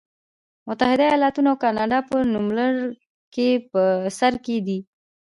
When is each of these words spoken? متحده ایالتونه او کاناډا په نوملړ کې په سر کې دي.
متحده 0.67 1.03
ایالتونه 1.09 1.47
او 1.51 1.57
کاناډا 1.63 1.99
په 2.09 2.17
نوملړ 2.33 2.75
کې 3.33 3.47
په 3.71 3.81
سر 4.17 4.33
کې 4.45 4.55
دي. 4.67 4.79